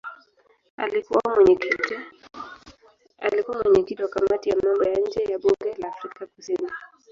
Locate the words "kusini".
6.27-6.71